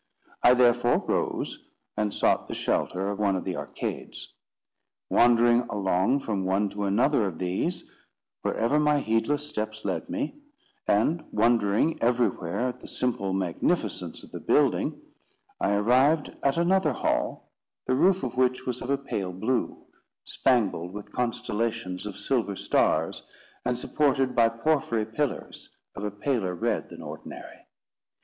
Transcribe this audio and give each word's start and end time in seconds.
I 0.41 0.55
therefore 0.55 0.97
rose, 1.05 1.59
and 1.95 2.11
sought 2.11 2.47
the 2.47 2.55
shelter 2.55 3.11
of 3.11 3.19
one 3.19 3.35
of 3.35 3.43
the 3.43 3.55
arcades. 3.55 4.33
Wandering 5.11 5.67
along 5.69 6.21
from 6.21 6.43
one 6.43 6.69
to 6.69 6.85
another 6.85 7.27
of 7.27 7.37
these, 7.37 7.87
wherever 8.41 8.79
my 8.79 8.97
heedless 8.99 9.47
steps 9.47 9.85
led 9.85 10.09
me, 10.09 10.41
and 10.87 11.23
wondering 11.31 12.01
everywhere 12.01 12.61
at 12.69 12.79
the 12.79 12.87
simple 12.87 13.31
magnificence 13.31 14.23
of 14.23 14.31
the 14.31 14.39
building, 14.39 14.99
I 15.59 15.73
arrived 15.73 16.35
at 16.41 16.57
another 16.57 16.93
hall, 16.93 17.51
the 17.85 17.93
roof 17.93 18.23
of 18.23 18.35
which 18.35 18.65
was 18.65 18.81
of 18.81 18.89
a 18.89 18.97
pale 18.97 19.31
blue, 19.31 19.85
spangled 20.23 20.93
with 20.93 21.11
constellations 21.11 22.07
of 22.07 22.17
silver 22.17 22.55
stars, 22.55 23.27
and 23.63 23.77
supported 23.77 24.33
by 24.33 24.49
porphyry 24.49 25.05
pillars 25.05 25.77
of 25.93 26.03
a 26.03 26.09
paler 26.09 26.55
red 26.55 26.89
than 26.89 27.03
ordinary. 27.03 27.67